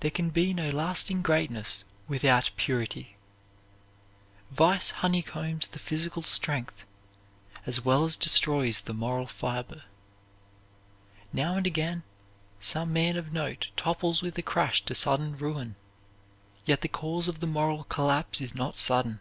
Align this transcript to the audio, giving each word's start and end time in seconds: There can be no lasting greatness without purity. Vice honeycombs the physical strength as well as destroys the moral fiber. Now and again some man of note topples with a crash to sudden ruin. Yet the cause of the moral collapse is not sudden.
There 0.00 0.10
can 0.10 0.28
be 0.28 0.52
no 0.52 0.68
lasting 0.68 1.22
greatness 1.22 1.84
without 2.06 2.50
purity. 2.58 3.16
Vice 4.50 4.90
honeycombs 4.90 5.68
the 5.68 5.78
physical 5.78 6.20
strength 6.20 6.84
as 7.64 7.82
well 7.82 8.04
as 8.04 8.14
destroys 8.14 8.82
the 8.82 8.92
moral 8.92 9.26
fiber. 9.26 9.84
Now 11.32 11.56
and 11.56 11.66
again 11.66 12.02
some 12.60 12.92
man 12.92 13.16
of 13.16 13.32
note 13.32 13.70
topples 13.74 14.20
with 14.20 14.36
a 14.36 14.42
crash 14.42 14.84
to 14.84 14.94
sudden 14.94 15.34
ruin. 15.34 15.76
Yet 16.66 16.82
the 16.82 16.88
cause 16.88 17.26
of 17.26 17.40
the 17.40 17.46
moral 17.46 17.84
collapse 17.84 18.42
is 18.42 18.54
not 18.54 18.76
sudden. 18.76 19.18